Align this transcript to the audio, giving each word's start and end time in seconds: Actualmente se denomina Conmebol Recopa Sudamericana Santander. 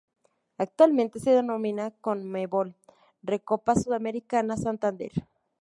Actualmente 0.57 1.19
se 1.19 1.29
denomina 1.29 1.91
Conmebol 2.01 2.73
Recopa 3.21 3.75
Sudamericana 3.75 4.57
Santander. 4.57 5.11